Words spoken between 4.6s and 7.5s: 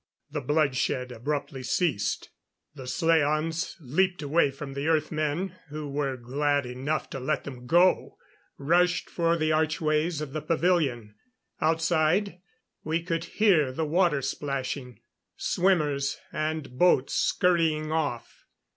the Earth men, who were glad enough to let